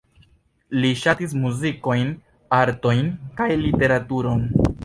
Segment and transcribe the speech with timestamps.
[0.85, 2.09] Li ŝatis la muzikojn,
[2.63, 4.47] artojn kaj literaturon.